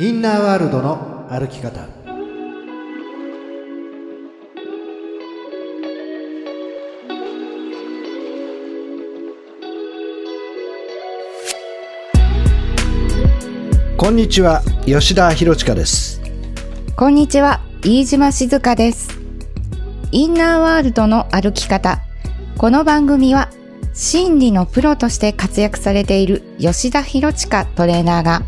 [0.00, 1.88] インナーワールドの歩き方
[13.96, 16.22] こんにちは吉田博親です
[16.94, 19.18] こんにちは、飯島静香です。
[20.12, 21.98] インナーワールドの歩き方。
[22.56, 23.50] この番組は、
[23.94, 28.42] 心理のプロとして活躍されている吉田博親トレーナーが、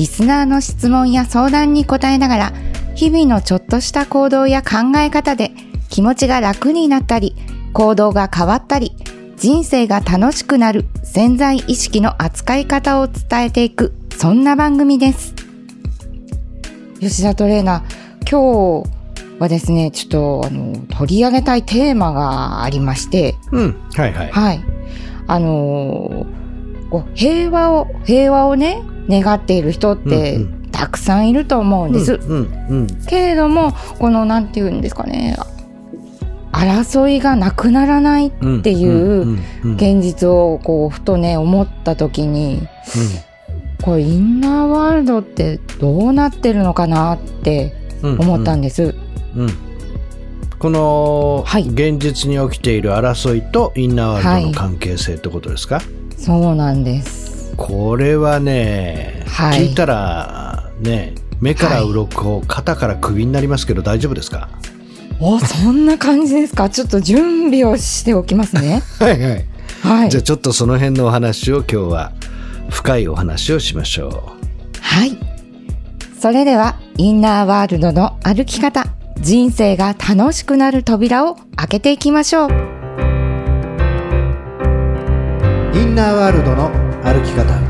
[0.00, 2.52] リスナーの質問や相談に答えながら、
[2.94, 5.50] 日々のちょっとした行動や考え方で
[5.90, 7.36] 気持ちが楽になったり、
[7.74, 8.96] 行動が変わったり、
[9.36, 15.34] 人生が楽しくなる潜在意識の扱い方を伝えていく、そんな番組です。
[16.98, 18.90] 吉田トレーナー、今日
[19.38, 24.64] はですね、ちょっとあの取り上げたいテーマがありまして、うんはいはいはい。
[25.26, 26.39] あのー
[26.90, 32.14] こう平和を、平和をね、願っている人ってうんうたくさんいると思うんです。
[32.14, 35.36] うんうんけれども、このなんていうんですかね、
[36.52, 42.66] 争いがなくならないっうんていううんうん現実をこうふとね思った時に
[43.82, 48.94] これインナーワールドってどうなってるのかなってうん思ったんです。
[49.36, 49.50] うん。
[50.58, 51.68] このはい。
[51.68, 55.80] 現実に起きている争いとインナーワールドの関係性ってことですか、
[56.20, 57.54] そうなんです。
[57.56, 64.48] これはね、はい聞いたらね目から鱗、肩から首になりますけど大丈夫ですか？
[65.20, 66.68] お、そんな感じですか？
[66.70, 68.82] ちょっと準備をしておきますね。
[68.98, 69.44] は いはい、
[69.82, 70.22] はいじゃあ。
[70.22, 72.12] ちょっとその辺のお話を今日は
[72.68, 74.32] 深いお話をしましょ
[74.80, 75.16] はい。
[76.20, 78.84] それでは、インナーワールドの歩き方、
[79.20, 82.50] 人生が楽しくなる扉を開けていきましょう。
[85.72, 86.68] インナーワールドの
[87.04, 87.60] 歩き方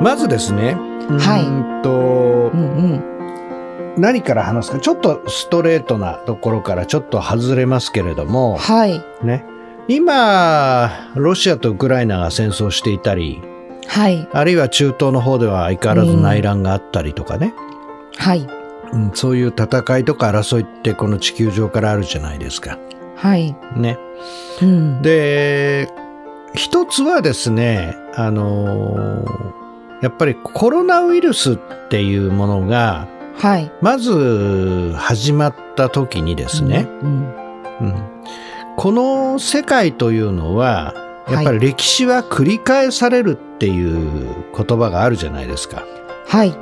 [0.00, 0.74] まずですね、
[1.18, 3.96] はいうーんとうんうん。
[3.96, 9.02] 何から話すかちょっとストレートなところからちょっと外れますけれども、はい。
[9.22, 9.44] ね、
[9.88, 13.42] 今ロシアとウクライナが戦争していたり
[13.86, 14.28] はい。
[14.32, 17.54] あるいは中東の方では相変わらず内乱があったりとかね、
[18.16, 18.63] はい。
[18.94, 22.78] うんそういう戦いとか争いってこの地球上からあるじゃないですか。
[23.16, 23.56] はい。
[23.76, 23.98] ね、
[24.62, 25.02] うん。
[25.02, 25.88] で
[26.54, 29.64] 一つはですねあのー
[30.02, 33.72] やっぱりコロナウイルスっていうものがはい。
[33.80, 37.34] まず始まった時にですね、うん。
[37.80, 38.14] うん
[38.76, 40.94] この世界というのは
[41.28, 45.84] やっぱり歴史は繰り返されるっていう言葉があるじゃないですか。
[46.26, 46.54] はい。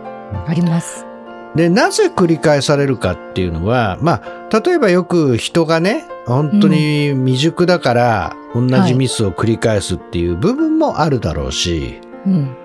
[0.47, 1.07] あります。
[1.55, 12.57] で、なぜ繰り返されるかっていうのは、まあ、例えばよく人がね、本当に未熟だから同じミスを繰り返すっていう部分もあるだろうし、うん。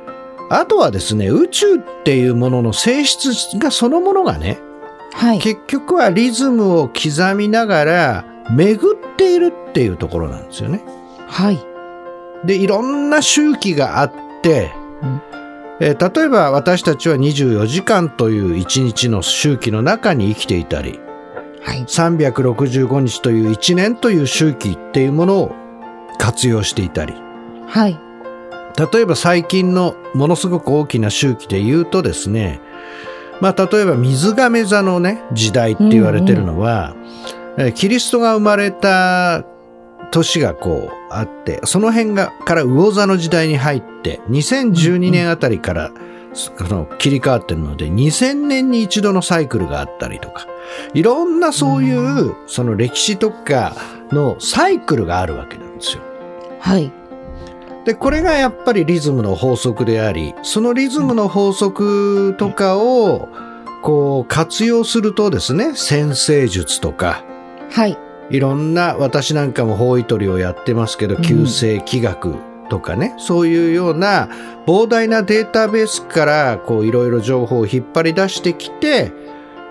[0.50, 4.60] あとはですね、宇宙っていうものの性質がそのものがね、
[5.14, 5.40] はい。
[5.40, 10.82] 結局はリズムを刻みながら巡っているっていうところなんですよね。
[11.28, 11.60] はい。
[12.46, 14.72] で、いろんな周期があって、
[15.02, 15.47] うん
[15.80, 21.00] えー例えば私たちは24時間という一日の周期の中に生きていたり、
[21.62, 21.84] はい。
[21.84, 25.56] 365日という1年という周期っていうものを
[26.18, 27.14] 活用していたり、
[27.68, 28.00] はい。
[28.94, 32.60] 例えば最近のものすごく大きな周期で言うとですね、
[33.42, 36.96] まあ例えば水亀座のね、時代って言われてるのは、
[37.58, 39.44] えーキリストが生まれた
[40.12, 45.92] 年がこうあって、その辺がから魚座の時代に入って、2012年あたりから、
[46.34, 50.46] その切り替わってるので、2000年に一度のサイクルがあったりとか、
[50.94, 53.76] いろんなそういう、その歴史とか
[54.12, 56.02] のサイクルがあるわけなんですよ。
[56.60, 56.92] はい。
[57.86, 63.30] で、これがやっぱりリズムの法則であり、そのリズムの法則とかを、
[63.82, 67.24] こう、活用するとですね、先生術とか、
[67.72, 67.98] はい。
[68.30, 71.22] いろんな、私なんかも方位取りをやってますけど、うん。
[71.22, 72.36] 旧世気学
[72.70, 74.30] とかね、そういうような
[74.66, 79.12] 膨大なデータベースから、こう、いろいろ情報を引っ張り出してきて、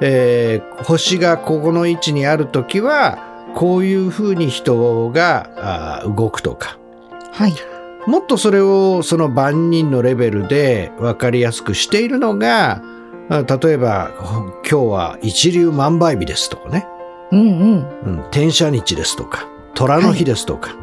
[0.00, 3.18] えー星がここの位置にあるときは、
[3.54, 6.78] こういうふうに人が動くとか、
[7.32, 7.54] はい。
[8.06, 12.82] もっとそれをその万人のレベルで分かりやすくしているのが、
[13.28, 16.86] あ例えば、今日は一粒万倍日ですとかね、
[17.32, 18.00] うんうん。
[18.04, 20.76] うん、天赦日ですとか、虎の日ですとか、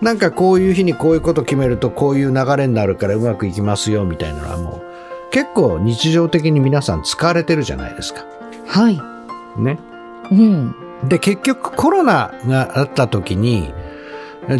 [0.00, 8.24] なんかこういう日にこういうこと決めるとこういう流れになるからうまくいきますよみたいなのはもう結構日常的に皆さん使われてるじゃないですか。
[8.66, 9.00] はい。
[9.60, 9.78] ね。
[10.30, 10.74] うん。
[11.08, 13.72] で、結局コロナがあった時に、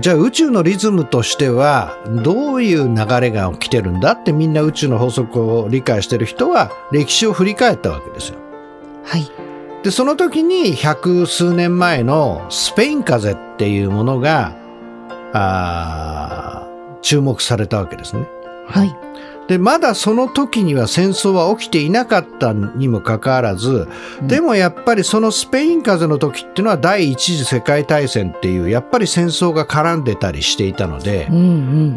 [0.00, 8.38] じゃあ宇宙のリズムとしてはどういう流れが起きてるんだってみんな宇宙の法則を理解してる人は歴史を振り返ったわけですよ。
[9.04, 9.45] はい。
[9.86, 14.52] で、その時に百数年前のスペイン風邪っていうものが、
[15.32, 18.26] あー注目されたわけですね。
[18.66, 18.92] はい。
[19.46, 23.86] で、まだその時には戦争は起きていなかったにもかかわらず、
[24.22, 31.96] うんでもやっぱりそのスペイン風邪の時っていうのは第一次世界大戦っていう、やっぱり戦争が絡んでたりしていたのでう、んうん。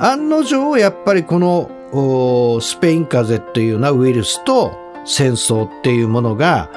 [0.00, 6.70] 案の定やっぱりこのおスペイン風邪っていうようなウイルスと戦争っていうものが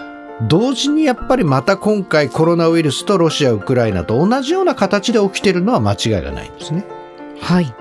[0.48, 6.86] 同時にやっぱりまた今回コロナウイルスとロシア・ウクライナと同じような形で起きてるのは間違いがないんですね。
[7.40, 7.74] はい。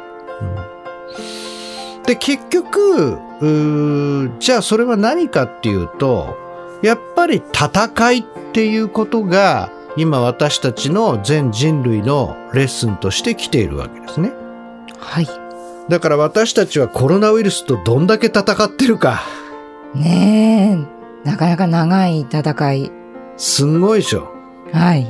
[2.07, 6.37] で結局うーじゃあそれは何かっていうと
[6.83, 14.33] やっぱり戦いっていうことが今私たちの全人類のレッスンとして来ているわけですね。
[14.99, 15.29] はい。
[15.89, 19.23] だから私たちはコロナウイルスとどんだけ戦ってるか、
[19.95, 20.87] ね
[21.25, 21.29] え。
[21.29, 22.93] なかなか長い戦い。
[23.37, 24.33] すんごいでしょ。
[24.73, 25.05] はい。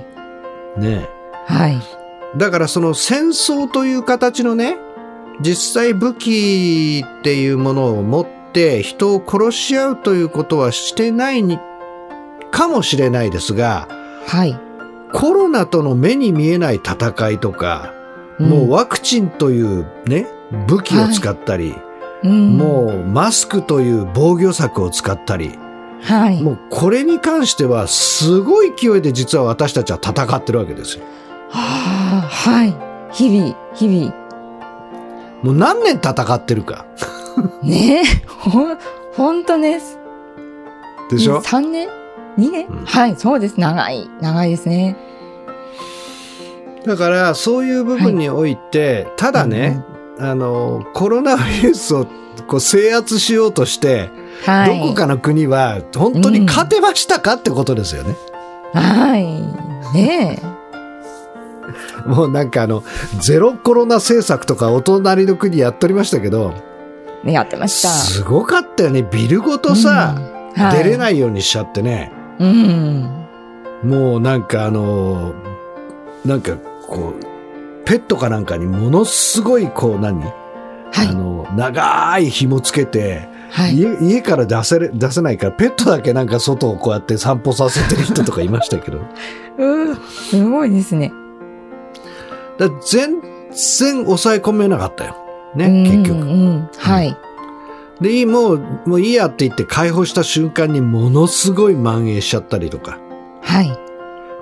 [0.79, 1.09] ね
[1.47, 1.81] はい。
[1.97, 2.01] え
[2.39, 4.77] だからその戦争という形のね、
[5.41, 11.59] 実際武器っていうものを持って人を殺し合うということはしてないに、
[12.51, 13.89] かもしれないですが、
[14.27, 14.59] はい。
[15.13, 17.93] コロナとの目に見えない戦いとか、
[18.39, 20.29] もうワクチンというね、
[20.67, 21.75] 武器を使ったり、
[22.23, 25.59] うん、もうマスクという防御策を使ったり、
[26.03, 26.43] はい。
[26.43, 31.05] もうこれに関してはすごい勢いで実は私たちは戦ってるわけですよ。
[31.51, 32.75] はあ、はい。
[33.13, 34.15] 日々、日々。
[35.43, 36.87] もう何年戦ってるか。
[37.63, 38.05] ねえ。
[38.27, 38.79] ほん、
[39.15, 39.99] ほんとです。
[41.11, 41.89] でしょ ?3 年
[42.39, 43.59] ?2 年、うんはい、そうです。
[43.59, 44.09] 長い。
[44.21, 44.97] 長いですね。
[46.87, 49.85] だからそういう部分において、ただね、
[50.21, 52.07] あの、コロナウイルスを
[52.47, 54.11] こう制圧しようとして、
[54.45, 54.79] はい。
[54.79, 58.17] どこかの国は本当に勝てましたかってことですよね。
[58.75, 59.25] はい。
[59.95, 60.39] ね
[62.07, 62.83] もうなんかあの、
[63.21, 66.53] ゼロコロナ政策とかお隣の国やっとりましたけど、
[67.25, 67.33] え。
[67.33, 67.89] やってました。
[67.89, 69.03] すごかったよね。
[69.03, 70.15] ビルごとさ、
[70.57, 72.13] うん、はい、出れないようにしちゃってね。
[72.39, 73.27] うん。
[73.83, 75.35] もうなんかあの、
[76.25, 76.57] なんか
[76.87, 77.30] こう、
[77.91, 80.29] ペットかなんかにものすごいこう何、は
[81.03, 81.13] いあ。
[81.13, 83.75] の、長い紐つけて、はい。
[83.75, 89.01] 家家から出せれ出せないから、ペットだけなんか外をこうやって散歩させてる人とかいましたけど、
[89.59, 89.97] うん。
[89.97, 91.13] すごいですね。
[92.59, 93.21] だ全
[93.51, 95.17] 然抑え込めなかったよ。
[95.57, 96.21] ね、うん結局。
[96.21, 96.69] うん。
[96.79, 97.19] はい。
[98.01, 103.01] で、いい、もう、もういいやって言って解放した瞬間にものすごい蔓延しちゃったりとか。
[103.43, 103.77] はい。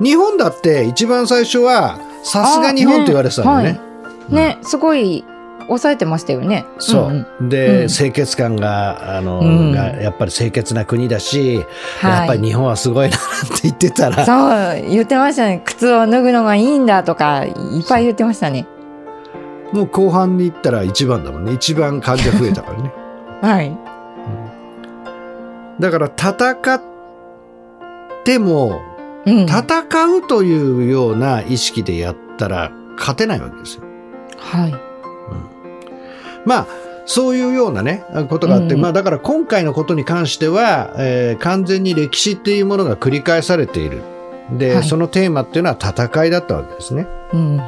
[0.03, 3.79] 日本だって一番最初は、さすが日本って言われてたんだよね。
[3.81, 3.89] はい
[4.29, 5.25] ね、すごい
[5.69, 6.65] 抑えてましたよね。
[6.79, 7.13] そう。
[7.13, 11.65] んんで、うん清潔感が、あの、うんがやっぱり清潔な国だし、
[12.01, 15.63] はいやっぱり日本はすごいなって言ってたら、そう、言ってましたね。
[15.65, 17.55] 靴を脱ぐのがいいんだとか、いっ
[17.89, 18.67] ぱい言ってましたね。
[19.73, 21.53] もう後半に行ったら一番だもんね。
[21.53, 22.93] 一番患者増えたからね。
[23.43, 23.77] はい。
[25.79, 26.81] だから戦っ
[28.25, 28.81] ても、
[29.27, 29.41] うん。
[29.45, 29.63] 戦
[30.17, 33.85] うというような意識でやったら勝てないわけですよ。
[34.37, 34.75] はい。
[36.45, 36.67] まあ、
[37.05, 44.03] そういうようなね、ことがあって、うんまあだから今回のことに関しては、えー完全に歴史っていうものが繰り返されている。
[44.53, 47.07] で、はいそのテーマっていうのは戦いだったわけですね。
[47.33, 47.61] うん。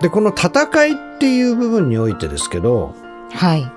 [0.00, 2.94] で、この戦いっていう部分においてですけど、
[3.32, 3.70] はい。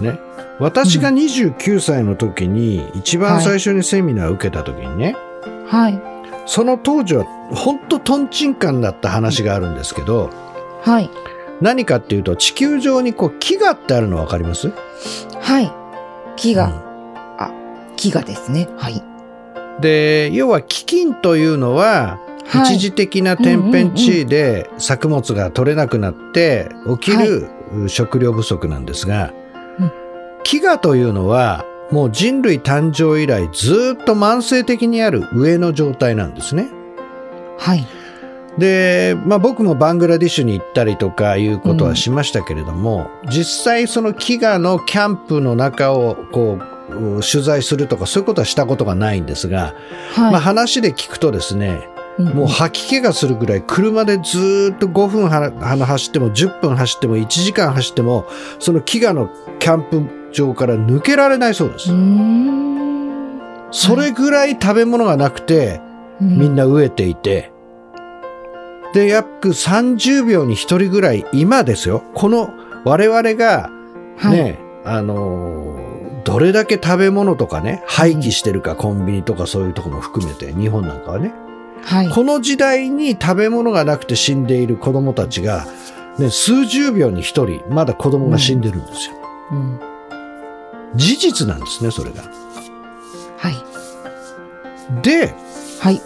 [0.00, 0.18] ね、
[0.58, 5.16] 私が29歳の時に一番最初にセミナーを受けた時にね、
[5.66, 6.00] はい。
[6.46, 10.30] その当時は本当トンチンカンだった話があるんですけど、
[10.82, 11.10] はい。
[11.60, 14.72] 何かっていうと地球上にこう飢餓ってあるの分かります？
[15.40, 15.72] はい。
[16.36, 16.78] 飢餓。
[16.78, 16.84] うん
[17.96, 18.68] 飢餓ですね。
[18.76, 19.02] はい。
[19.80, 26.68] で、要は飢饉というのは、はい一時的な天変地異で作物が取れなくなって
[27.00, 27.48] 起きる
[27.86, 29.32] 食料不足なんですが、
[29.78, 29.92] うん
[30.44, 36.68] 飢餓というのはもう人類誕生以来ずっと慢性的にある上の状態なんですね。
[37.58, 37.86] はい。
[38.58, 46.58] で、まあ僕もバングラディッシュに行ったりとかいうことはしましたけれども、実際その飢餓のキャンプの中をこ
[46.90, 49.74] う取材するとかそういうことはしたことがないんですが、
[50.14, 50.32] はい。
[50.32, 58.26] まあ話で聞くとですね、うんもう吐き気がするぐらい車でずーっと5分はは走っても10分走っても1時間走っても
[58.60, 61.90] その飢餓のキャンプ場から抜けられないそうです。
[63.70, 65.80] それぐらい食べ物がなくて
[66.20, 66.64] みんな。
[66.64, 67.54] な飢えていて
[68.94, 72.04] で、約30秒に1人ぐらい、今ですよ。
[72.14, 72.50] この
[72.84, 73.68] 我々が、
[74.30, 81.34] ね、はい、あのー、どれだけ食べ物とかね、廃棄してるか、コンビニとかそういうところも含めて、日本なんかはね。
[81.82, 85.66] はい、この時代に食べ物がなくて死んでいる子供たちが、
[86.18, 89.16] ね、数十秒に1人、まだ子供が死んでるんですよ。
[89.50, 89.80] うん、
[90.96, 92.22] 事実なんですね、それが。
[93.38, 95.02] はい。
[95.02, 95.34] で、
[95.80, 96.00] はい。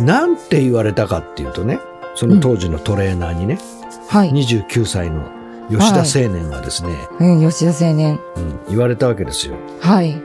[0.00, 1.80] なんて言われたかっていうとね、
[2.14, 3.58] その当時のトレーナーにね、
[3.90, 5.28] うん、はい、29歳の
[5.70, 9.56] 吉田青年はですね、はい、うん、吉田青年、うん、言われたわけですよ。
[9.80, 10.20] はい。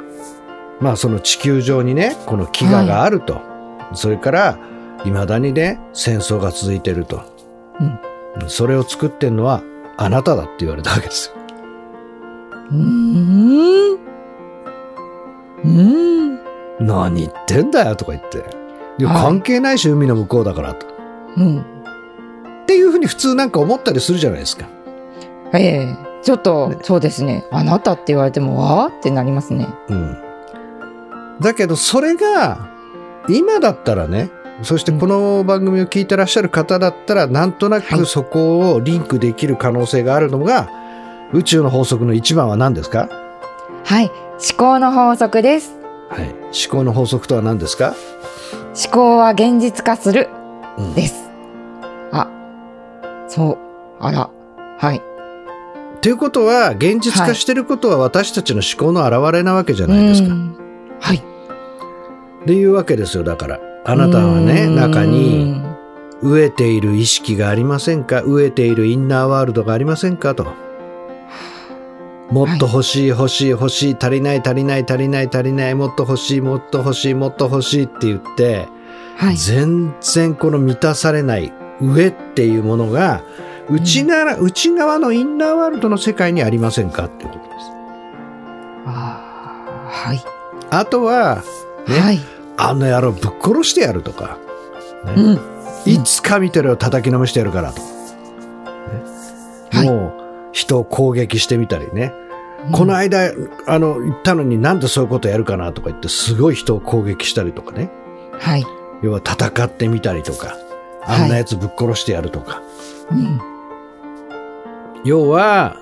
[0.80, 3.34] まあその地球上にね、この飢餓があると。
[3.34, 4.58] はい、それから、
[5.04, 7.24] 未だにね、戦争が続いてると。
[7.80, 7.84] う
[8.46, 8.50] ん。
[8.50, 9.62] それを作ってんのは
[9.98, 11.41] あなただって言われたわけですよ。
[12.72, 14.00] うん。
[15.64, 16.40] うん。
[16.80, 18.46] 何言ってんだよとか言って。
[18.98, 20.88] いや、関係ないし、海の向こうだからと。
[21.38, 21.60] うん。
[21.60, 24.68] っていうふうに普通なんか思ったりするじゃないですか。
[25.54, 27.46] ええちょっと、ね、そうですね。
[27.52, 29.68] あなたって言われても、わーってなりますね。
[29.90, 30.18] うん。
[31.40, 32.70] だけど、それが、
[33.28, 34.30] 今だったらね、
[34.62, 40.70] そしてこの番組を聞いてらっしゃる方だったら、なんとなくそこをリンクできる可能性があるのが、
[41.34, 43.10] 宇宙の法則の一番は何ですか？
[43.86, 44.08] はい。
[44.08, 45.78] 思考の法則です。
[46.10, 46.30] はい。
[46.30, 47.96] 思考の法則とは何ですか？
[48.74, 50.28] 思考は現実化する。
[50.96, 51.30] です。
[52.12, 52.28] うん、あ、
[53.28, 53.58] そう。
[54.00, 54.30] あら。
[54.78, 55.02] はい。
[56.02, 60.34] ということは、現実化してることは私たちの思考の表れなわけじゃないですか。
[61.00, 61.18] はい。
[61.18, 61.22] っ
[62.46, 63.24] ていうわけですよ。
[63.24, 65.62] だから、あなたはね、中に、
[66.24, 68.18] 飢えている意識がありませんか？
[68.22, 70.36] 飢えているインナーワールドがありませんか？
[70.36, 70.48] と。
[72.32, 78.68] もっと欲しい欲しい欲しい足りない足りない足りない足りないもっと欲しいもっと欲しいもっと欲しいって言って、
[79.18, 83.22] はい、全然この満たされない上っていうものが
[83.70, 87.06] 内な、うん、内側のインナーワールドの世界にありませんか？
[87.06, 87.56] っていうことです。
[88.86, 89.28] あ
[89.88, 90.24] はい。
[90.70, 91.44] あとは、
[91.88, 92.20] ね、はい、
[92.58, 94.38] あの野郎ぶっ殺してやるとか、
[95.06, 95.40] ね、うん、
[95.86, 97.82] いつか見てるよ叩きのめしてやるからと。
[97.82, 97.88] ね、
[99.84, 100.21] もう、
[100.52, 102.14] 人を攻撃してみたりね。
[102.72, 103.32] この間、
[103.66, 107.90] あの、言ったのになんでそういうことやるかなとか言って、すごい人を攻撃したりとかね。
[108.40, 108.66] はい。
[109.02, 110.56] 要は戦ってみたりとか、
[111.04, 112.56] あんなやつぶっ殺してやるとか。
[112.56, 112.62] は
[113.12, 113.42] い、うん。
[115.04, 115.78] 要は、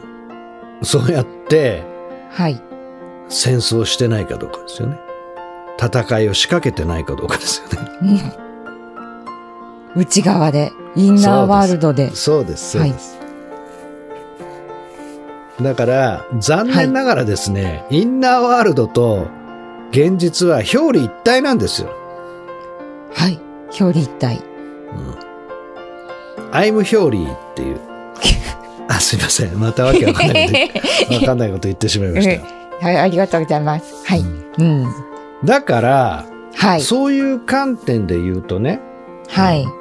[0.81, 1.83] そうやって、
[2.31, 2.61] はい。
[3.27, 4.97] 戦争してないかどうかですよね。
[5.77, 7.89] 戦いを仕掛けてないかどうかですよね。
[9.95, 12.15] うん、内側で、インナーワールドで。
[12.15, 13.18] そうです、そうです。
[15.59, 19.27] はいだから、残念ながらですね、はい、インナーワールドと
[19.91, 21.89] 現実は表裏一体なんですよ。
[23.13, 23.39] はい。
[23.79, 24.37] 表裏一体。
[24.37, 26.55] うん。
[26.55, 27.79] アイム表裏っていう。
[28.87, 29.59] あ、すいません。
[29.59, 30.53] またわけわかんないこ
[31.09, 32.85] と、 わかんないこと言ってしまいました。
[32.85, 33.93] はい、ありがとうございます。
[34.05, 34.23] はい。
[34.57, 34.87] うん。
[35.43, 36.25] だから、
[36.55, 36.81] はい。
[36.81, 38.79] そういう観点で言うとね。
[39.27, 39.65] はい。
[39.65, 39.75] だか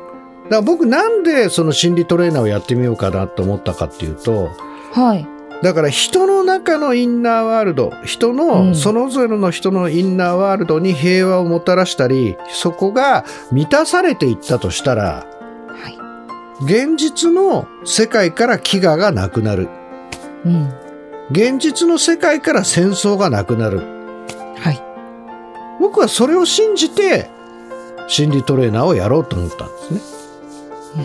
[0.51, 4.51] ら僕なんでその心理トレーナーをやってみようかなと思ったかっていうと、
[4.93, 5.27] はい。
[5.63, 15.27] だから人の中のインナーワールド、人の、そのぞれの人のインナーワールドに平和をもたらしたり、そこが満たされていったとしたら、
[15.67, 19.69] はい、現実の世界から飢餓がなくなる。
[20.45, 20.73] うん、
[21.33, 23.79] 現実の世界から戦争がなくなる。
[24.59, 24.81] はい。
[25.81, 27.29] 僕はそれを信じて、
[28.07, 30.01] 心理トレーナーをやろうと思ったんですね。
[30.97, 31.03] うん、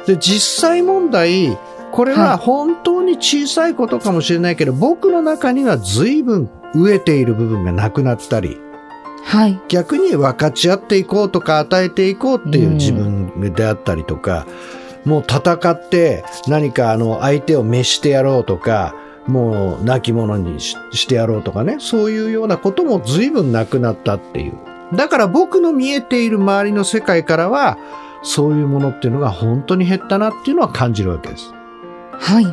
[0.00, 1.56] うん、で、実際問題、
[1.96, 8.60] これは本当に小さいことかもしれないけど、はい、僕の中には随分飢えている部分がなくなったり、
[9.24, 14.46] はい、逆に分かち合っていこうとか与えていこうっていう自分であったりとか、
[15.06, 18.94] うん、もう戦って何かあの相手を召してやろうとか、
[19.26, 24.52] もう亡き者にしてやろうとかね、そういうようなことも随分なくなったっていう。
[24.94, 27.78] だから僕の見えている周りの世界からは、
[28.22, 31.54] そういうものっていうのが本当に減ったなっていうのは感じるわけです。
[32.18, 32.46] はい。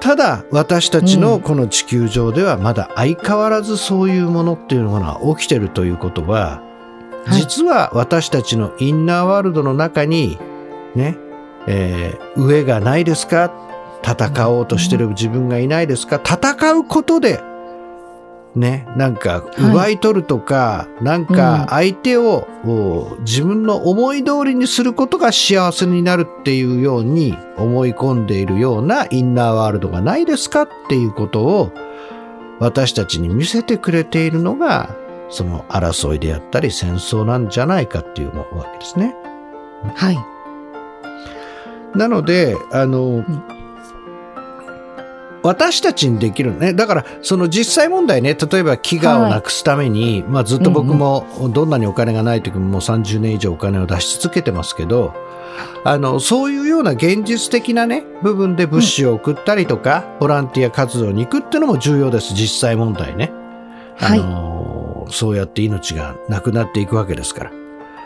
[0.00, 6.62] ただ、私たちのこの地球上ではまだ相変わらずそういうものっていうのが起きてるということは、
[7.32, 10.38] 実は私たちのインナーワールドの中に、
[10.94, 11.16] ね、
[11.66, 13.52] えー、上がないですか？
[14.04, 16.20] 戦おうとしてる自分がいないですか？
[16.24, 17.40] 戦うことで
[18.56, 31.70] ね、なんか奪い取るとか、はい、なんか相手を、うん、自分の思い通りにすることが幸せになるっていうように思い込んでいるようなインナーワールドがないですかっていうことを
[32.58, 34.96] 私たちに見せてくれているのが
[35.28, 39.14] その争いであったり戦争なんじゃないかっていうわけですね。
[39.94, 40.18] はい。
[41.94, 43.24] なので、あの、
[45.46, 46.72] 私たちにできるね。
[46.72, 55.14] だから、その実際問題ね、例えば飢餓をなくすために、まあずっと僕もどんなにお金がない時ももう30年以上お金を出し続けてますけど、
[55.84, 63.32] あの、そういうような現実的なね、部分で物資を送ったりとか、ボランティア活動に行くっていうのも重要です、実際問題ね。
[64.00, 67.52] あの、そうやって命がなくなっていくわけですから。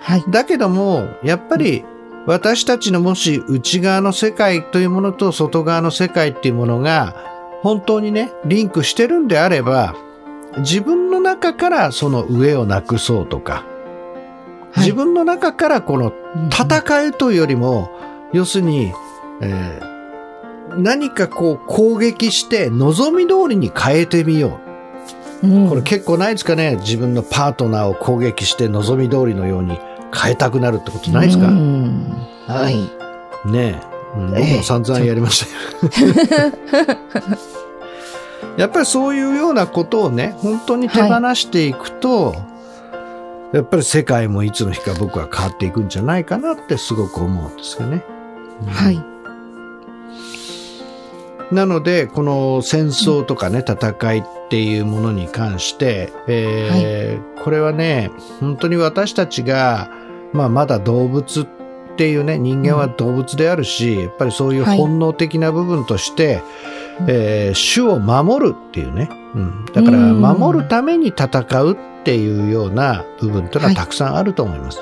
[0.03, 0.25] はい。
[0.29, 1.85] だけども、やっぱり
[2.27, 7.15] 私たちのもし内側の世界というものと外側の世界っていうものが
[7.63, 9.95] 本当にね、リンクしてるんであれば、
[10.59, 13.65] 自分の中からその上をなくそうとか、
[14.73, 14.85] はい。
[14.85, 16.13] 自分の中からこの
[16.51, 17.91] 戦うというよりも、
[18.33, 18.93] 要するに、
[19.41, 19.91] えー
[20.77, 24.61] 何かこう攻撃して望み通りに変えてみよ
[25.43, 25.49] う。
[25.49, 25.69] うん。
[25.69, 26.77] これ結構ないですかね？
[26.77, 29.81] 自分のパートナーを攻撃して望み通りのように
[30.15, 32.13] 変えたくなるってことないですか、うん
[32.47, 32.77] はい。
[33.49, 33.81] ね
[34.15, 35.91] え、うん、僕ええも散々やりましたよ。
[38.57, 42.35] やっぱりそういうようなことをね、本当に手放していくと、
[43.53, 48.03] やっぱり世界もいつの日か僕は変わっていくんじゃないかなってすごく思うんですよね。
[48.67, 49.03] はい。
[51.53, 59.91] なので、この戦争とかね、戦いっていうものに関して、えーこれはね、本当に私たちが、
[60.33, 61.47] まあまだ動物っ
[61.97, 64.79] ていうね、人間は動物であるし、やっぱりそういうはい。
[64.79, 66.43] 本能的な部分として、
[67.01, 67.07] うん。
[67.09, 70.21] えー種を守るっていうね、うん、だからうん。
[70.21, 73.75] 守るために戦うっていうような部分っていうのははい。
[73.75, 74.79] たくさんあると思います。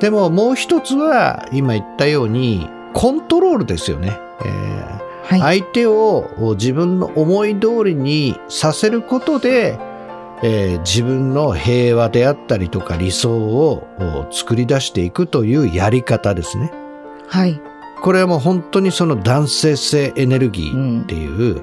[0.00, 4.18] でももう一つは、今言ったように、コントロールですよね。
[4.44, 5.40] えーはい。
[5.40, 9.78] 相手を自分の思い通りにさせることで、
[10.46, 16.70] えー自分の平和であったりとか理想をお作り出していくというやり方ですね。
[17.26, 17.58] はい。
[18.02, 21.62] これはもう本当にその男性性エネルギーっていう、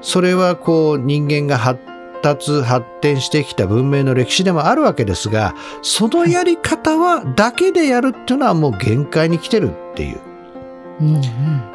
[0.00, 1.80] それはこう人間が発
[2.22, 10.20] 達発展してきた文明の歴史でもあるわけですが、そのやり方はだけでやるっていうのはもう限界に来てるっていう。
[11.00, 11.22] うんうん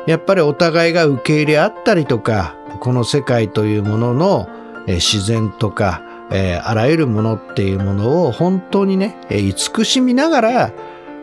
[0.08, 4.50] やっぱりお互いが受け入れ合ったりとか、この世界というものの
[4.88, 10.72] えー自然とか、えーあらゆるものっていうものを本当にね、えー慈しみながら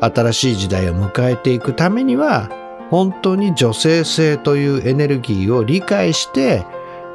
[0.01, 2.51] 新しい時代を迎えていくためには、
[2.90, 6.64] 本当に女性性というエネルギーを理解して、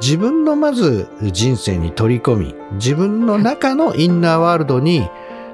[0.00, 5.08] 自分のまず人生に取り込み、自分の中のインナーワールドに、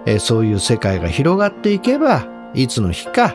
[0.07, 3.35] えーそういう世界が広がっていけば、いつの日か、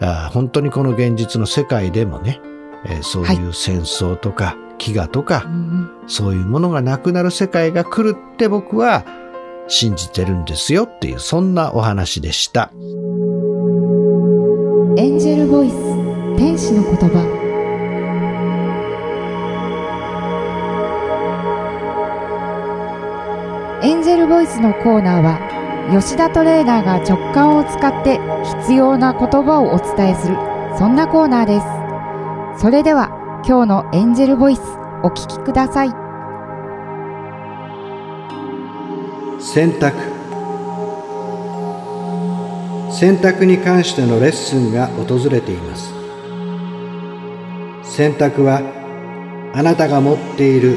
[0.00, 2.40] あ本当にこの現実の世界でもね、
[2.86, 9.04] えーそういう戦争とか飢餓とか、うんそういうものがなくなる世界が来るって僕は
[9.68, 12.70] 信じてるんですよっていう、そんなお話でした。
[14.96, 15.74] エンジェルボイス
[16.38, 17.38] 天使の言葉。
[23.82, 25.38] エンジェルボイスのコーナーは
[25.92, 28.18] 吉田トレーナーが直感を使って
[28.62, 30.36] 必要な言葉をお伝えする
[30.78, 32.62] そんなコーナーです。
[32.62, 34.62] それでは今日のエンジェルボイス
[35.02, 35.90] お聞きください。
[39.40, 39.96] 選択
[42.92, 45.94] 選択に関してのレッスンが訪れています。
[47.84, 48.60] 選択は
[49.54, 50.76] あなたが持っている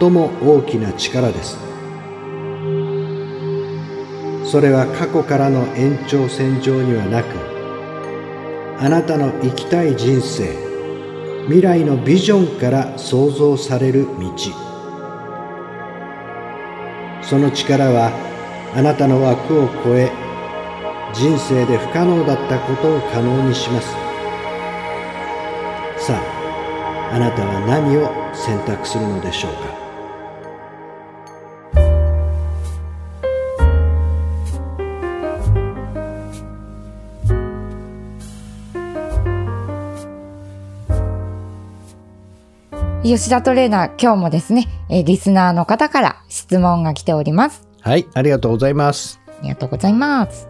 [0.00, 1.58] 最も大きな力です。
[4.50, 7.26] それは過去からの延長線上にはなく
[8.78, 10.71] あなたの生きたい人生
[11.46, 14.32] 未来のビジョンから想像される道。
[17.20, 18.12] その力は
[18.74, 20.10] あなたの枠を超え
[21.12, 23.88] 人生で不可能だったことを可能にします。
[26.06, 29.81] さああなたは何を選択するのでしょうか？
[43.12, 50.48] 吉田トレーナー今日もですねえーリスナーの方から質問が来ておりますはいありがとうございますありがとうございます。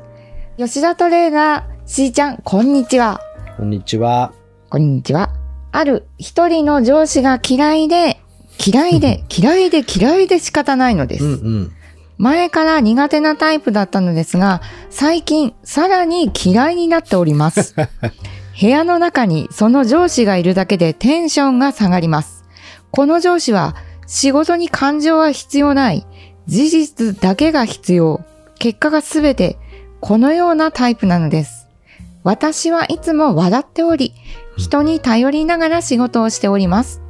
[0.58, 3.20] 吉田トレーナー、しーちゃん、こんにちは。
[3.56, 4.34] こんにちは
[4.68, 5.30] こんにちは。
[5.72, 8.20] ある一人の上司が嫌いで、
[8.64, 11.24] 嫌いで、 嫌いで、嫌いで仕方ないのです。
[11.24, 11.72] うんうん
[12.18, 17.74] 前から苦手なタイプだったのですが、最近さらに嫌いになっております。
[18.60, 22.41] 部屋の中にその上司がいるだけでテンションが下がります。
[22.92, 23.74] この上司は
[24.06, 26.06] 仕事に感情は必要ない。
[26.46, 28.24] 事実だけが必要。
[28.58, 29.58] 結果がすべて、
[30.00, 31.68] このようなタイプなのです。
[32.22, 34.12] 私はいつも笑っており、
[34.56, 37.00] 人に頼りながら仕事をしております。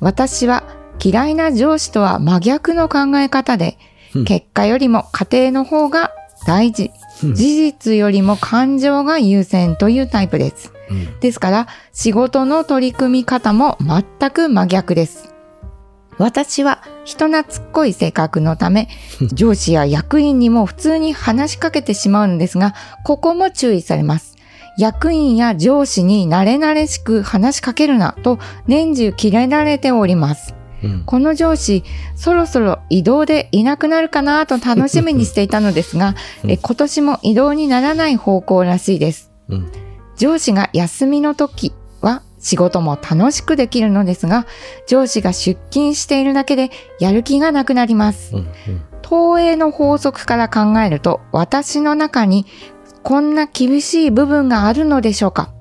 [0.00, 0.64] 私は
[1.02, 3.78] 嫌いな上司とは真逆の考え方で、
[4.14, 6.12] うん結果よりも家庭の方が
[6.46, 6.90] 大事。
[7.22, 10.72] うん事実よりも感情が優先というタイプです。
[10.90, 15.36] うんですから、仕事の取り組み方も全く真逆です。
[16.18, 18.88] 私は人懐っこい性格のため、
[19.32, 24.36] 上司や役員にも普通に話しかけてしまうのですが、ここも注意されます。
[24.78, 30.54] 役員や上司に慣れ慣れしく話しかけるなと年中切れられております。
[30.84, 36.14] うんこの上司、そろそろ移動でいなくなるかなと楽しみにしていたのですが、
[36.46, 39.30] え今年も移動にならない方向らしいです。
[39.48, 39.85] うん
[40.16, 44.46] 上司が休みの時は仕事も楽しくできるのですが、
[44.86, 48.36] 上司が出勤しているだけでやる気がなくなります。
[48.36, 48.46] うん
[49.08, 52.44] 投影の法則から考えると、私の中に
[53.04, 55.52] こんな厳しい部分があるのでしょうか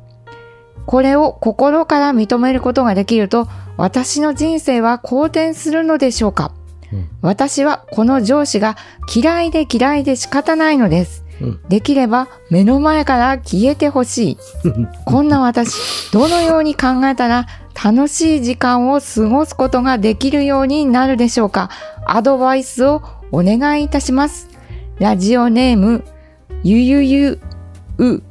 [0.88, 6.54] これを心から認めることができると、私の人生は好転するのでしょうか
[6.92, 8.78] うん私はこの上司が
[9.14, 11.25] 嫌いで嫌いで仕方ないのです。
[11.42, 14.38] うんできれば目の前から消えてほしい。
[15.06, 17.46] こんな私、どのように考えたら
[17.84, 21.70] 楽しい時間を過ごすことができるようになるでしょうか？
[22.06, 24.48] アドバイスをお願いいたします。
[25.00, 26.06] ラジオネーム、
[26.64, 27.40] ゆゆゆ
[27.98, 28.22] う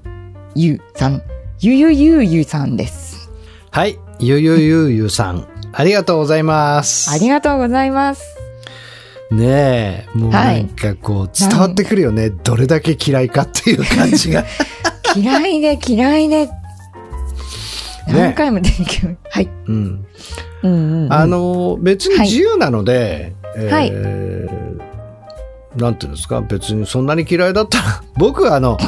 [0.54, 1.22] ゆさん。
[1.60, 3.30] ゆゆゆゆさんです。
[3.70, 3.98] はい。
[4.18, 5.46] ゆゆゆゆさん。
[5.72, 7.10] ありがとうございます。
[7.10, 8.33] ありがとうございます。
[9.30, 12.30] ねえ、もうなんかこう伝わってくるよね。
[12.30, 14.44] どれだけ嫌いかっていう感じが。
[15.16, 16.48] 嫌いで嫌いで。
[18.06, 19.16] 何回も出てきる。
[19.30, 19.48] はい。
[19.66, 20.06] うん。
[20.62, 23.34] うんうんうんあの、別に自由なので、
[23.70, 24.64] はいえー
[25.76, 28.78] なんていうんですか、別にそんなに嫌いだったら、 僕はあの、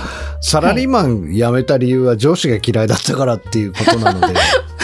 [0.41, 4.35] サラリーマン辞めた理由は上司が嫌いだったからっていうことなので、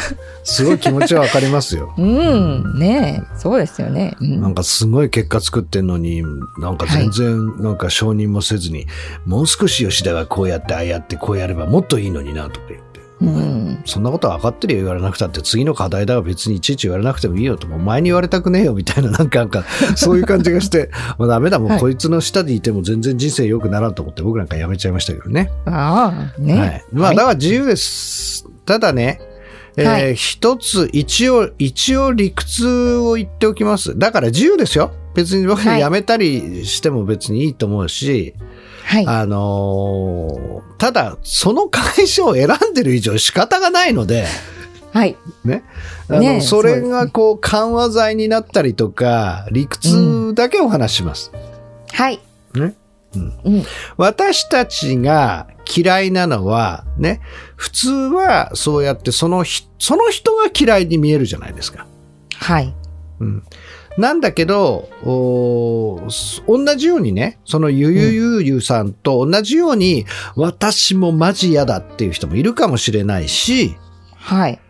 [0.44, 1.94] すごい気持ちはわかりますよ。
[1.98, 4.16] うん、ねえ、そうですよね。
[4.20, 6.22] うんなんかすごい結果作ってんのに、
[6.58, 8.86] なんか全然なんか承認もせずに、
[9.24, 12.92] もう少し吉田はこうやってああやってこうやればもっといいのになとか言って。
[13.22, 19.62] うん、そんなことは分かってるよ言われなくたって次の課題だが別にいちいち言われなくてもいいよとお前に言われたくねえよみたいななんかなんか
[19.94, 25.50] そういう感じがして もうダメだもうはいこいつの下でいても全然人生良くならんと思って僕なんかやめちゃいましたけどね。
[25.66, 26.58] ああ、ね。
[26.58, 26.84] はい。
[26.92, 28.44] まあだから自由です。
[28.66, 29.20] ただね、
[29.76, 33.98] えーはい一つ一応一応理屈を言っておきます。
[33.98, 34.92] だから自由ですよ。
[35.14, 38.34] 別に僕はいやめたりしても別にいいと思うし、
[38.84, 39.06] はい。
[39.06, 44.26] あのーただその会社を選んでる以上仕方がないので、
[44.92, 45.16] はい。
[45.44, 45.64] ね。
[46.08, 51.32] あの、ねえそれがこう緩和剤になったりとか、理屈だけお話しします。
[51.92, 52.20] はい。
[52.54, 52.74] ね。
[53.14, 53.40] うん。
[53.44, 53.64] うん。
[53.96, 57.20] 私たちが嫌いなのは、ね、
[57.56, 61.86] 普通はそうやってそのひ、その人が嫌いに見えるじゃないですか。
[62.34, 62.74] はい。
[63.20, 63.42] うん。
[63.98, 66.08] なんだけど、同
[66.76, 73.76] じようにね、そのゆゆゆゆさんと同じように、私もマジ嫌だっていう人もいるかもしれないし、
[74.16, 74.60] はい。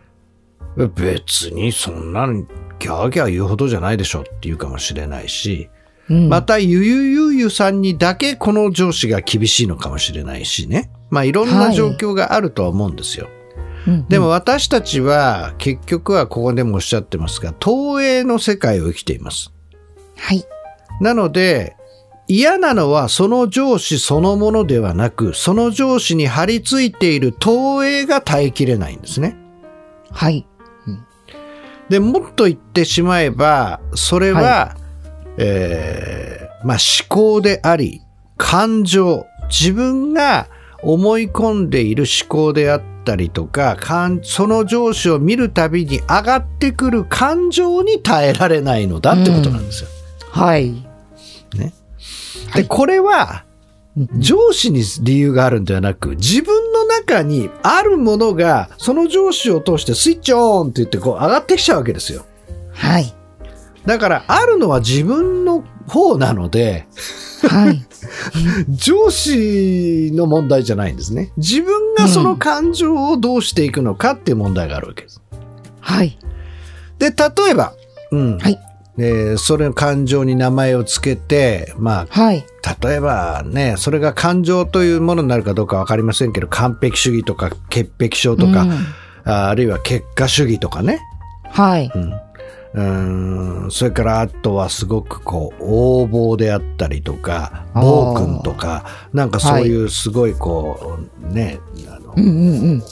[0.75, 2.45] 別にそんなに
[2.79, 5.69] ギャーギャー言うほどじゃないでしょって言うかもしれないし、
[6.09, 10.91] うんまたゆゆゆゆさんにだけこの上司が厳しいのかもしれないしね。
[11.09, 13.27] まあいろんな状況があるとは思うんですよ。
[13.27, 19.51] うんでも、私たちは結局はここでもおっしゃってますが、投影の世界を生きています。
[20.15, 20.45] はい。
[21.01, 21.75] なので、
[22.29, 29.35] 嫌なのはその上司そのものではなく、その上司に張り付いている投影が耐えきれないんですね。
[30.11, 30.47] はい。
[31.89, 34.77] で、もっと言ってしまえば、それは、
[35.37, 38.01] えーまあ思考であり、
[38.37, 40.47] 感情、自分が
[40.81, 49.89] 思い込んでいる思考であったりとか、感その上司を見るたびに上がってくる感情に耐えられないのだってことなんですよ。
[50.31, 50.71] はい。
[50.71, 50.83] ね。
[51.53, 51.71] で、
[52.49, 53.53] はいこれは、うん
[54.17, 62.25] 上司に理由があるんではなく、自分の中にあるものが、その上司を通してスイッチオンって言ってこう上がってきちゃうわけですよ。
[62.71, 63.13] はい。
[63.85, 66.87] だから、あるのは自分の方なので、
[67.47, 67.85] はい。
[68.69, 71.31] 上司の問題じゃないんですね。
[71.37, 75.21] 自分がその感情をどうしていくのかっていう問題があるわけです。
[75.79, 76.17] はい。
[76.99, 77.73] で、例えば、
[78.11, 78.37] うん。
[78.37, 78.59] はい。
[78.99, 82.45] えーそれの感情に名前をつけて、まはい。
[82.65, 88.71] あ、例えばね、それが感情というものになるかどうかわかりませんけど、完璧主義とか潔癖症とか、うん
[89.25, 91.01] ああるいは結果主義とかね。
[91.49, 91.91] はい。
[91.95, 92.13] うん
[92.75, 102.83] うんそれからあとはすごくこう横暴であったりとか暴君とかなんかそういうすごいこう、ねあの、うんうんうん。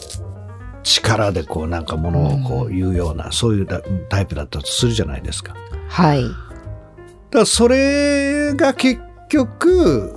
[0.83, 5.53] 力でこうなんかものをこう言うような、そういうだタイプだったとするじゃないですか。
[5.53, 6.23] だかはい。
[7.31, 10.15] らそれが結局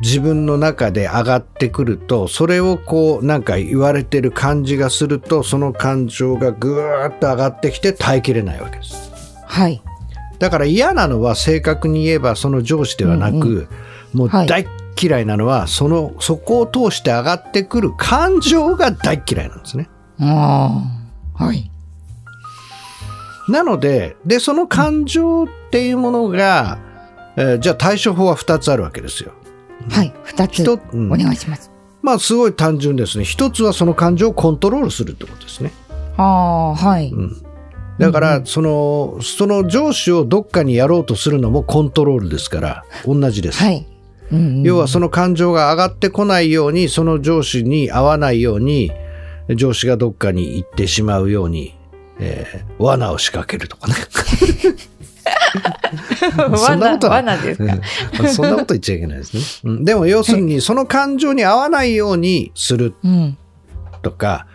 [0.00, 9.10] 自分の中で上がってくるとそれをこうなんか言われてる感じがするとその感情がぐーっと上がってきて耐えきれないわけです。
[9.46, 9.82] はい。
[10.38, 13.68] だから嫌なのは正確に言えばその上司ではなく、うん
[14.14, 14.66] もうはい大
[15.00, 19.88] 嫌いなのはそのそこを通して上がってくる感情が大嫌いなんですね。
[20.20, 20.84] あ
[21.36, 21.44] あ。
[21.44, 21.70] はい。
[23.48, 26.78] なのででその感情っていうものが、
[27.36, 29.32] えーじゃあ対処法は2つあるわけですよ。
[29.90, 30.12] はい。
[30.24, 30.68] 二つ。
[30.68, 31.70] お願いします。
[32.02, 33.24] まあすごい単純ですね。
[33.24, 35.72] 一つはその感情をコントロールするってことですね。
[36.16, 37.10] ああ、はい。
[37.10, 37.44] うん
[37.98, 43.62] だから、その、その上司をどっかにやろうとするのもコントロールですから、同じです。
[43.62, 43.86] はい。
[44.32, 48.90] うんうん要はその感情が上がってこないように、その上司に合わないように、
[49.54, 51.76] 上司がどっかに行ってしまうように、
[52.18, 53.94] えー罠を仕掛けるとかね。
[56.56, 57.74] そんなことは罠ですか？
[58.20, 59.42] うんそんなこと言っちゃいけないですね。
[59.64, 63.36] うんでも要するに、その感情に合わないようにするうん。
[64.02, 64.46] とか、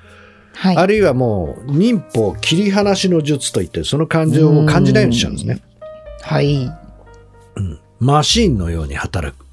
[0.55, 0.77] はい。
[0.77, 5.61] あるいはもう民法切り離しの術といって、その感情を感じないようにしちゃうんですね。
[6.21, 6.69] はい。
[7.99, 9.45] マシーンのように働く。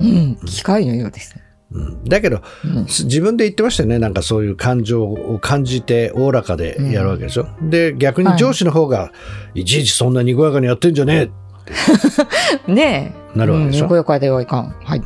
[0.00, 0.36] うん。
[0.46, 1.34] 機械のようです。
[1.76, 3.98] うんだけど、うん自分で言ってましたよね。
[3.98, 7.48] なんかそういう感情を感じておおらかでやるわけでしょ。
[7.62, 9.12] で、逆に上司の方が、
[9.54, 11.30] いちいちそんなにこやかにやってんじゃね
[12.66, 12.72] え。
[12.72, 13.38] ねえ。
[13.38, 14.74] なるわけでしょうんにこやかではいかん。
[14.82, 15.02] はい。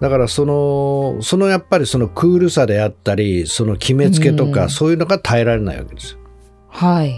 [0.00, 6.18] だからその、そのやっぱりそのクールさであったり、その決めつけとか、うんそういうのが耐えられないわけですよ。
[6.68, 7.14] はい。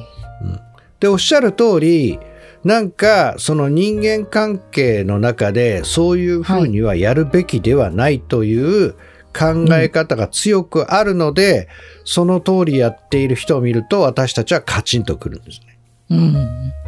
[1.00, 2.18] で、おっしゃる通り、
[2.64, 8.94] なんかその人間関係の中でそういうふうにはやるべきではないという
[9.37, 11.68] 考え方が強くあるので、
[12.05, 15.79] その通りやっている人を見ると私たちはカチンとくるんですね。
[16.11, 16.85] うん。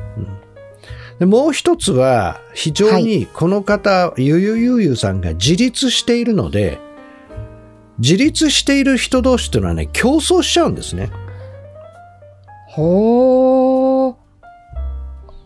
[1.18, 6.78] でもう一つは非常にこの方、ゆゆゆゆさんが自立しているので、
[7.98, 11.10] 自立している人同士というのはね、競争しちゃうんですね。
[12.68, 13.75] ほー。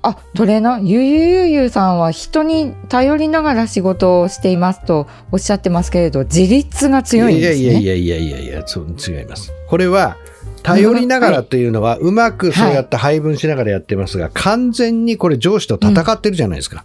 [0.02, 7.64] あ、トレーナー、ゆゆゆゆさんは人に頼りながら仕事をしていますとおっしゃってますけれど、自立が強いんですね。
[7.64, 9.52] いやいやいやいやいや違います。
[9.68, 10.16] これは、
[10.62, 16.84] 頼りながらというのは、うまくそうやって配分しながらやってますが、完全にこれ上司と戦ってるじゃないですか。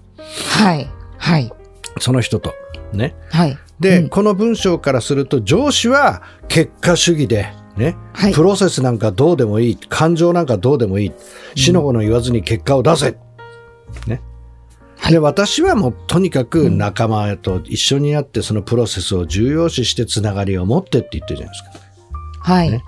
[0.49, 0.89] はい。
[1.17, 1.53] はい。
[1.99, 2.53] その人と。
[2.93, 3.15] ね。
[3.29, 3.57] はい。
[3.79, 7.47] で、うんこの文章からすると、上司は結果主義で、
[7.77, 11.11] ね、はいプロセスなんかどうでもいい、感情なんかどうでもいい、
[11.55, 13.11] 死の子の言わずに結果を出せ。
[14.07, 14.21] ね。
[14.97, 21.85] はいで、私はもうとにかく仲間と一緒になってそのプロセスを重要視してつながりを持ってって言ってるじゃないですか。
[22.39, 22.71] はい。
[22.71, 22.83] ね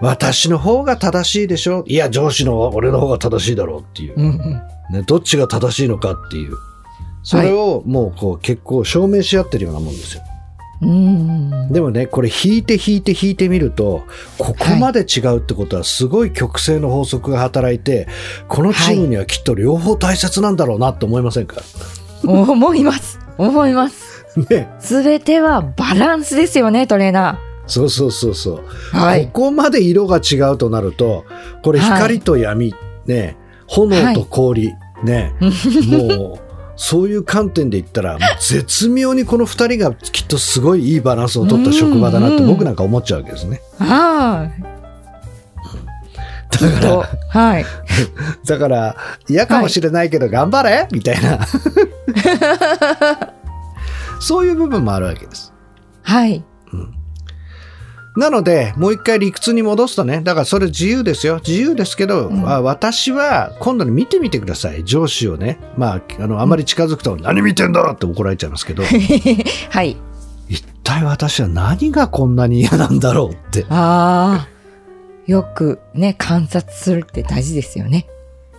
[0.00, 4.14] 私の方が正しいでしょいや、上司の俺の方が正しいだろうっていう。
[4.16, 4.94] うんうん。
[4.94, 6.56] ね、どっちが正しいのかっていう。
[7.22, 10.22] それをもうこう結構証明し合ってるようなもんですよ。
[10.26, 10.33] うん。
[11.70, 14.04] でもね、これ引いて引いて引いてみると、
[14.38, 18.06] ここまで違うってことはすごい曲線の法則が働いて、
[18.48, 21.62] このチームにはきっと両方大切なんだろうなって思いませんか、
[22.24, 23.18] 思います。
[23.38, 24.24] 思います。
[24.50, 24.68] ね。
[24.78, 28.64] すべてはバランスですよね、トレーナそうそうそうそう。
[28.92, 28.98] ー。
[28.98, 29.26] はい。
[29.26, 31.24] ここまで色が違うとなると、
[31.62, 32.74] これ光と闇、
[33.06, 35.32] ね、炎と氷、ね、
[35.88, 36.43] もう、
[36.76, 43.60] そういう観点で言ったら、絶妙にこの二人がきっとすごいいいバランスを取った職場だなってうん僕なんか思っちゃうわけですね。
[43.78, 44.74] ああ、
[46.50, 47.66] だから、と、はい。
[48.46, 48.96] だから、
[49.28, 51.40] 嫌かもしれないけど頑張れみたいな。
[54.20, 55.52] そういう部分もあるわけです。
[56.02, 56.44] はい。
[58.16, 61.40] なので、もう一回理屈に戻すとね、だからそれ自由ですよ。
[61.44, 64.84] 自由ですけど、うんあ私は今度に見てみてください。
[64.84, 65.58] 上司をね。
[65.76, 68.84] まあ、あの、あまり近づくと、何見てんだって怒られちゃいますけど、
[69.70, 69.96] はい。
[70.48, 73.66] 一体私は何がこんなに嫌なんだろうって。
[73.68, 74.48] ああ、
[75.26, 78.06] よくね、観察するって大事ですよね。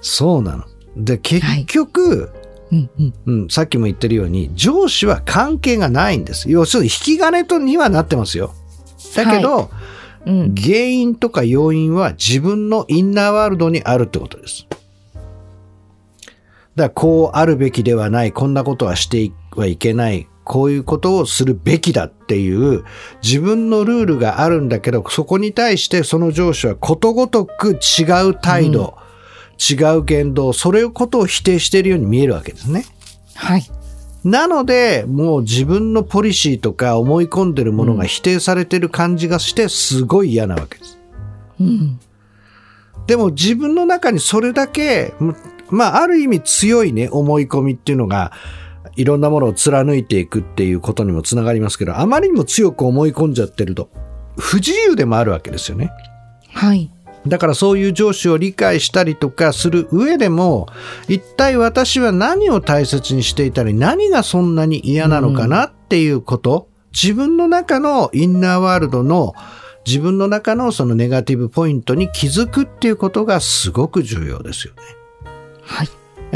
[0.02, 0.66] そうなの。
[0.98, 2.30] で、結局、
[2.72, 3.14] うんうん。
[3.26, 6.50] うん、さっきも言ってるように、上司は関係がないんです。
[6.50, 8.54] 要するに引き金とにはなってますよ。
[9.16, 9.72] だけど、
[10.26, 10.56] うん。
[10.56, 14.68] 原因とか要因は自分のインナーワールドにあるってことです。
[16.76, 22.84] だからこうあるべきではない、こんなことはしてはいけない、こういうことをするべきだっていう
[23.24, 32.84] 自分のルールがあるんだけど、そこに対してその上司はことごとく違う態度、うん、違う言動、それをことを否定しているように見えるわけですね。
[33.36, 33.64] はい。
[34.26, 41.00] なので、もう自分のポリシーとか思い込んでるものが否定されてる感じがして、すごい嫌なわけです。
[41.62, 42.00] うん。
[43.06, 45.14] でも自分の中にそれだけ、
[45.70, 48.32] まあ、ある意味強いね、思い込みっていうのが、
[48.96, 53.92] いろんなものを貫いていくっていうことにもつながりますけど、あまりにも強く思い込んじゃってると、
[54.40, 55.92] 不自由でもあるわけですよね。
[56.52, 56.92] はい。
[57.28, 60.68] だからそういう上司を理解したりとかする上でも、
[61.08, 69.34] 一体私は何を大切にしていたり、何がそんなに嫌なのかなっていうこと、うん、自分の中のインナーワールドの
[69.86, 74.82] 自分の中のそのネガティブポイントに気づくっていうことがすごく重要ですよね。
[75.62, 75.90] はい。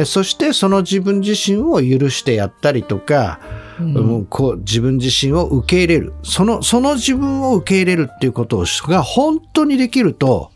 [0.06, 3.40] そしてその自分自身を許してやったりとか、
[3.80, 6.14] うん、こう自分自身を受け入れる。
[6.24, 10.49] その、その自分を受け入れるっていうことが本当にできると、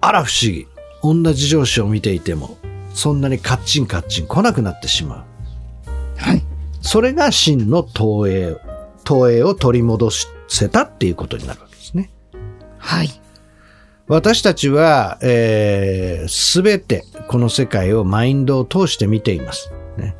[0.00, 0.66] あら不思議。
[1.02, 2.58] 同じ上司を見ていても、
[2.94, 5.26] そんなにカッチンカッチン来なくなってしま
[5.86, 6.20] う。
[6.20, 6.42] はい。
[6.82, 8.56] それが真の投影、
[9.04, 10.10] 投影を取り戻
[10.48, 12.10] せたっていうことになるわけですね。
[12.78, 13.08] はい。
[14.08, 19.72] 私たちは、えー、全てこの世界をマインドを通して見ています。
[19.96, 20.16] ね、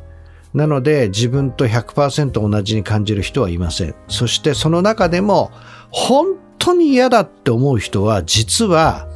[0.53, 3.95] なので自分と100%同じに感じる人はいません。
[4.07, 5.51] そしてその中でも
[5.89, 9.10] 本当に嫌だって思う人は実は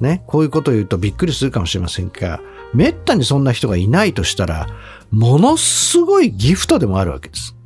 [0.00, 2.40] ね、こういうことを言うとびっくりするかもしれませんが、
[2.74, 4.68] めったにそんな人がいないとしたら、
[5.10, 7.56] ものすごいギフトでもあるわけです。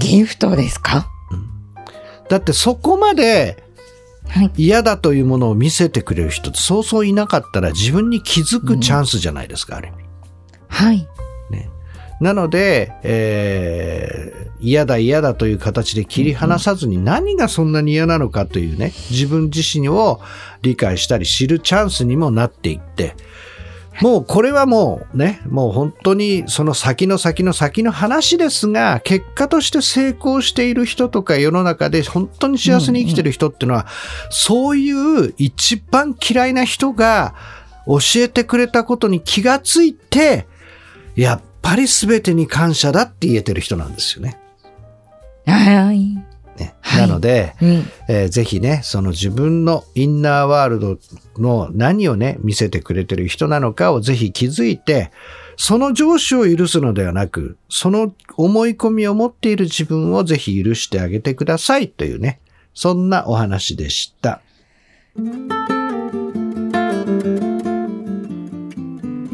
[0.00, 1.48] ギフトですか、うん、
[2.28, 3.62] だってそこまで
[4.56, 10.04] 嫌だというものを見せてくれる人ってそうそういなかったら自分に気づくチャンスじゃないですか、うん、ある意味。
[10.68, 11.08] はい。
[12.20, 20.20] なので、えー、嫌だ嫌だという形で切り離さずに何がそんなに嫌なのかというね、自分自身を
[20.62, 23.14] 理解したり知るチャンスにもなっていって、
[24.02, 33.86] もうこれはもうね、もう本当にその先の先の先の話ですが、結果として成功している人とか世の中で本当に幸せに生きてる人っていうのは、
[34.30, 34.92] そうい
[35.28, 37.34] う一番嫌いな人が
[37.86, 40.46] 教えてくれたことに気がついて、
[41.14, 44.38] やっぱり全てに感謝だって言えてる人なんですよね。
[45.46, 46.14] はい。
[46.58, 50.96] ね、なので、はい、えー、ぜひね、その自分のインナーワールド
[51.38, 55.10] の何をね、見せてくれてる人なのかをぜひ気づいて、
[55.56, 62.40] その上司を許すのではなく、その思い込みを持っている自分をぜひ許してあげてくださいというね、
[62.74, 64.40] そんなお話でした。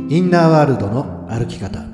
[0.09, 1.91] インナーワールドの歩き方。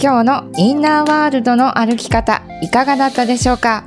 [0.00, 3.82] 今日のインナーワールドの歩き方、いかがだったでしょうか？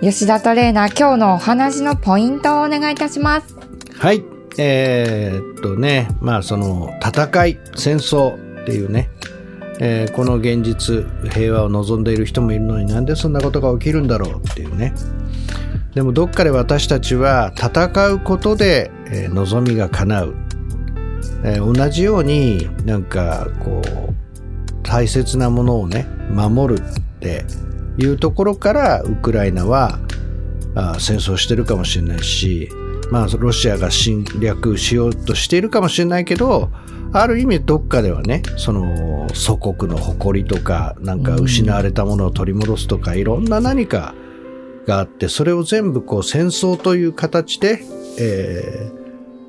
[0.00, 3.54] 吉田トレーナー、今日のお話のポイントをお願いいたします。
[3.96, 4.24] はい。
[4.58, 9.08] えー、っとね、まあその戦い、戦争っていうね、
[9.78, 14.92] えー、この現実、平和を望んでいる人もいるのになんでそんなことが起きるんだろうっていうね。
[15.94, 20.34] でもどっかで私たちは戦うことで、えー、望みが叶う。
[21.44, 24.14] えー、同じようになんかこう
[24.92, 27.46] 大切なものをね守るって
[27.96, 29.98] いうところからウクライナは
[30.74, 32.68] あ戦争してるかもしれないし
[33.10, 36.68] まあロシアが侵略しようとしているかもしれないけど
[37.14, 44.14] ある意味どっかではねその祖国の誇りとかなんか失われたものを取り戻すとか、いろんな何か
[44.86, 47.82] があってそれを全部こう戦争という形で、
[48.18, 48.90] え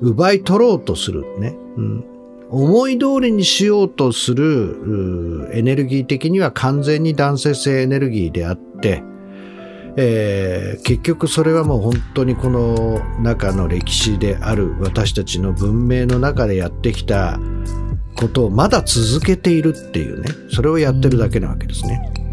[0.00, 2.13] 奪い取ろうとするね、うん、
[2.54, 9.02] 思い通りにしようとするエネルギー的には完全に男性性エネルギーであって、
[9.96, 17.40] えー、結局それはもう本当にこの中の歴史である私たちの文明の中でやってきた
[18.16, 22.23] ことをまだ続けているっていうねそれをやってるだけなわけですね。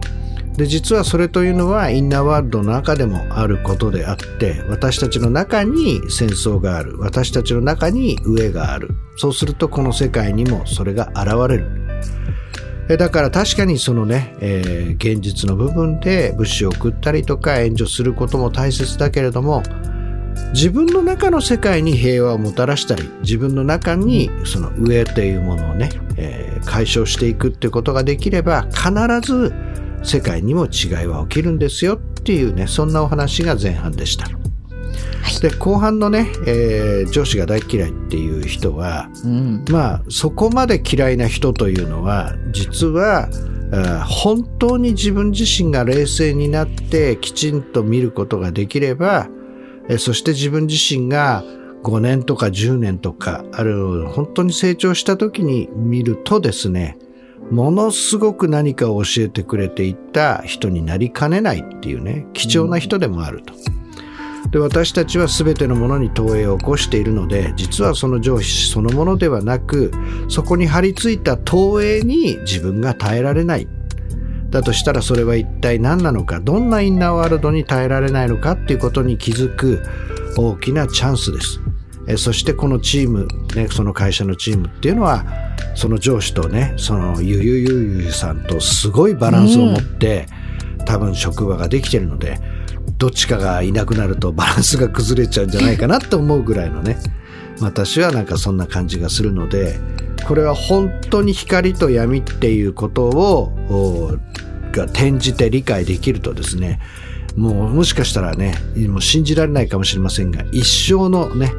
[0.58, 7.00] で実はそれというのはインナーワールドの中でもあることであって私たちの中に戦争がある。
[7.00, 8.90] 私たちの中に飢えがある。
[9.18, 11.82] そうするとこの世界にもそれが現れる。
[12.98, 19.64] だから確かにそのね、えー、現実の部分で物資を送ったりとか援助することも大切だけれども
[20.54, 28.92] 自分の中の世界に平和をもたらしたり自分の中にその上というものをね、えー、解消していくってことができれば必
[29.22, 29.54] ず
[30.04, 34.28] 世界にも違いは起きるんですよっていうねそんなお話が前半でした。
[35.40, 43.30] で後半のね、えー、上司が大嫌いっていう人は、うん、まあそこまで嫌いな人というのは実は
[44.06, 49.30] 本当に自分自身が冷静になってきちんと見ることができれば
[49.98, 51.44] そして自分自身が
[51.84, 56.98] 5年とか10年とかある本当に成長した時に見るとですね
[57.52, 63.54] ものすごく何かを教えてくれていった人になりかねないっていうね貴重な人でもあると。
[64.50, 69.92] で私たちは全てのものに投影を起こしているので実はその上司そのものではなく
[70.30, 73.68] そこに張り付いた投影に自分が耐えられない
[74.50, 79.84] だとしたらそれは一体何なのかどんなインナーワールドに耐えられないのかっていうことに気づく
[80.36, 81.62] 大きなチャンスです
[82.08, 85.24] えそしてこのチーム、ね、その会社のチームっていうのは
[85.76, 90.28] その上司とねそのゆゆゆゆさんとすごいバランスを持って、
[90.80, 92.40] うん、多分職場ができてるので
[92.98, 96.98] どっちかがいなくなるとバランスが崩れちゃうんじゃないかなって思うぐらいのね
[97.60, 99.80] 私はなんかそんな感じがするので
[100.28, 104.18] これは本当に光と闇っていうことを
[104.72, 106.80] が転じて理解できるとですね
[107.36, 108.56] もうもしかしたらね
[108.88, 111.52] もう信じられないかもしれませんが一生のね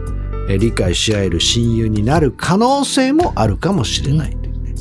[0.49, 4.75] 理解し合える親友になる可能性もあるかもしれないというね、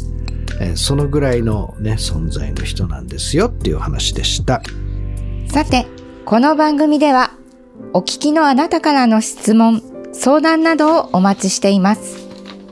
[0.59, 4.61] えそのぐらいのね存在の人なんですよっていう話でした。
[5.49, 5.85] さて
[6.25, 7.31] この番組では
[7.93, 9.81] お聞きのあなたからの質問、
[10.13, 12.17] 相談などをお待ちしています。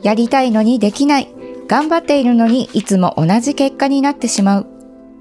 [0.02, 1.28] やりたいのにできない、
[1.68, 4.66] 頑張っているのにいつも同じ結果になってしまう、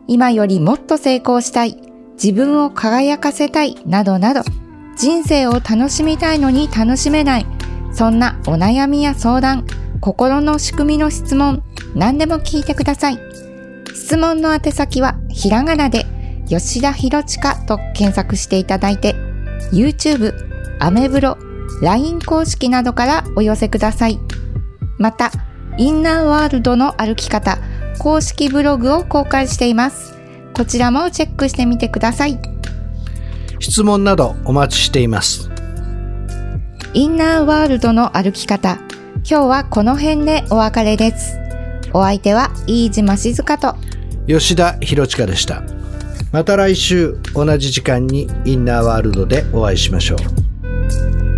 [0.07, 1.77] 今よりもっと成功したい、
[2.13, 4.41] 自分を輝かせたい、などなど、
[4.99, 7.45] 人生を楽しみたいのに楽しめない、
[7.93, 9.65] そんなお悩みや相談、
[10.01, 11.63] 心の仕組みの質問、
[11.95, 13.19] 何でも聞いてください。
[13.95, 16.05] 質問の宛先はひらがなで
[16.49, 19.15] 吉田博親と検索していただいて、
[19.71, 20.33] YouTube、
[20.81, 21.37] アメブロ、
[21.81, 24.19] LINE 公式などからお寄せください。
[24.97, 25.31] また、
[25.77, 27.57] インナーワールドの歩き方、
[27.99, 30.19] 公式ブログを公開しています。
[30.53, 32.58] こちらもチェックしてみてください。
[33.59, 35.49] 質問などお待ちしています。
[36.93, 38.79] インナーワールドの歩き方、
[39.29, 41.37] 今日はこの辺でお別れです。
[41.93, 43.75] お相手は飯島静香と
[44.27, 45.63] 吉田博親でした。
[46.31, 51.28] また来週同じ時間にインナーワールドでお会いしましょう。